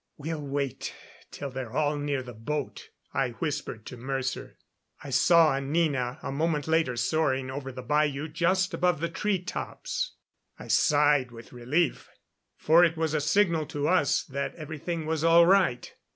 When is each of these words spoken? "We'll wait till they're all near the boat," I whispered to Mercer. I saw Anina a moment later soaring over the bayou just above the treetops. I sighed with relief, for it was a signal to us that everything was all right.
"We'll 0.17 0.41
wait 0.41 0.95
till 1.29 1.51
they're 1.51 1.73
all 1.77 1.95
near 1.95 2.23
the 2.23 2.33
boat," 2.33 2.89
I 3.13 3.33
whispered 3.33 3.85
to 3.85 3.97
Mercer. 3.97 4.57
I 5.03 5.11
saw 5.11 5.53
Anina 5.55 6.17
a 6.23 6.31
moment 6.31 6.67
later 6.67 6.95
soaring 6.97 7.51
over 7.51 7.71
the 7.71 7.83
bayou 7.83 8.27
just 8.27 8.73
above 8.73 8.99
the 8.99 9.09
treetops. 9.09 10.13
I 10.57 10.69
sighed 10.69 11.29
with 11.29 11.53
relief, 11.53 12.09
for 12.57 12.83
it 12.83 12.97
was 12.97 13.13
a 13.13 13.21
signal 13.21 13.67
to 13.67 13.87
us 13.87 14.23
that 14.23 14.55
everything 14.55 15.05
was 15.05 15.23
all 15.23 15.45
right. 15.45 15.93